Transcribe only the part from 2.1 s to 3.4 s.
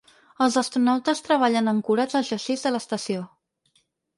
al xassís de l’estació.